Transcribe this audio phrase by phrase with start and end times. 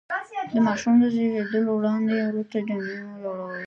[0.53, 3.57] د ماشوم زېږېدلو وړاندې ورته جامې مه جوړوئ.